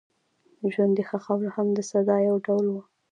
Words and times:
ژوندي 0.73 1.03
ښخول 1.09 1.43
هم 1.55 1.67
د 1.77 1.79
سزا 1.91 2.17
یو 2.27 2.35
ډول 2.45 2.65
و. 2.69 2.75